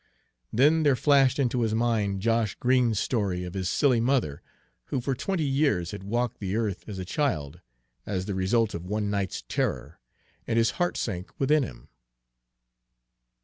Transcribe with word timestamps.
Then 0.51 0.81
there 0.81 0.95
flashed 0.95 1.37
into 1.37 1.61
his 1.61 1.75
mind 1.75 2.23
Josh 2.23 2.55
Green's 2.55 2.97
story 2.97 3.43
of 3.43 3.53
his 3.53 3.69
"silly" 3.69 3.99
mother, 4.01 4.41
who 4.85 4.99
for 4.99 5.13
twenty 5.13 5.43
years 5.43 5.91
had 5.91 6.01
walked 6.03 6.39
the 6.39 6.55
earth 6.55 6.83
as 6.89 6.97
a 6.97 7.05
child, 7.05 7.61
as 8.03 8.25
the 8.25 8.33
result 8.33 8.73
of 8.73 8.83
one 8.83 9.11
night's 9.11 9.43
terror, 9.47 9.99
and 10.47 10.57
his 10.57 10.71
heart 10.81 10.97
sank 10.97 11.31
within 11.39 11.61
him. 11.61 11.87